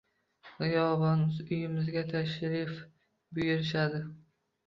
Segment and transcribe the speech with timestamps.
[0.59, 2.73] G‘oyibona uyimizga tashrif
[3.39, 3.99] buyurishadi.